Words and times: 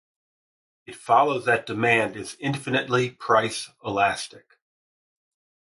It 0.87 0.95
follows 0.95 1.45
that 1.45 1.67
demand 1.67 2.15
is 2.17 2.35
infinitely 2.39 3.11
price-elastic. 3.11 4.57